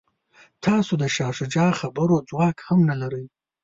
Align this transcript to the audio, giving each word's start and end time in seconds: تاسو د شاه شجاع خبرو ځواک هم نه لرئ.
تاسو 0.65 0.93
د 1.01 1.03
شاه 1.15 1.33
شجاع 1.39 1.71
خبرو 1.81 2.15
ځواک 2.29 2.57
هم 2.67 2.79
نه 2.89 2.95
لرئ. 3.01 3.25